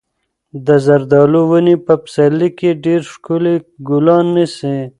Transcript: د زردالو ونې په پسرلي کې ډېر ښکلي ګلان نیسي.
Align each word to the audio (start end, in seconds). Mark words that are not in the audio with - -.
د 0.65 0.67
زردالو 0.85 1.41
ونې 1.49 1.75
په 1.85 1.93
پسرلي 2.03 2.49
کې 2.59 2.69
ډېر 2.85 3.01
ښکلي 3.11 3.55
ګلان 3.87 4.25
نیسي. 4.35 4.75